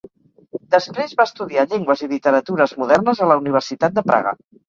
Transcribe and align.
Després 0.75 1.11
va 1.19 1.25
estudiar 1.29 1.65
llengües 1.73 2.01
i 2.07 2.09
literatures 2.15 2.75
modernes 2.85 3.21
a 3.27 3.31
la 3.33 3.39
Universitat 3.45 3.99
de 4.01 4.05
Praga. 4.11 4.35